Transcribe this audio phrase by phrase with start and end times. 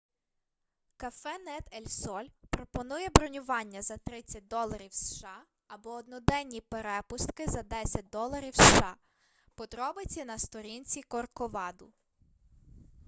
[0.97, 8.55] кафенет ель соль пропонує бронювання за 30 доларів сша або одноденні перепустки за 10 доларів
[8.55, 8.95] сша
[9.55, 11.93] подробиці на сторінці корковаду